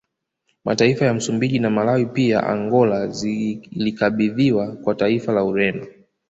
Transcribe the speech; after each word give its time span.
Mataifa 0.65 1.05
ya 1.05 1.13
Msumbiji 1.13 1.59
na 1.59 1.69
Malawi 1.69 2.05
pia 2.05 2.43
Angola 2.47 3.07
zilikabidhiwa 3.07 4.71
kwa 4.75 4.95
taifa 4.95 5.31
la 5.33 5.43
Ureno 5.43 5.87